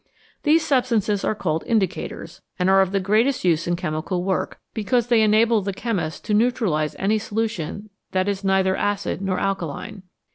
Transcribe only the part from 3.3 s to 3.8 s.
use in